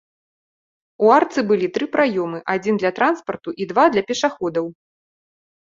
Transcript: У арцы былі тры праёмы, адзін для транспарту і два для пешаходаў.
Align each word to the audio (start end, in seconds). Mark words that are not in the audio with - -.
У 1.05 1.11
арцы 1.17 1.43
былі 1.51 1.67
тры 1.75 1.85
праёмы, 1.95 2.39
адзін 2.53 2.75
для 2.85 2.91
транспарту 3.01 3.55
і 3.65 3.71
два 3.73 3.85
для 3.97 4.03
пешаходаў. 4.09 4.65